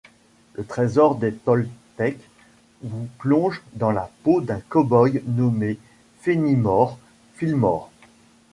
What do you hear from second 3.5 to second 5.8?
dans la peau d'un cow-boy nommé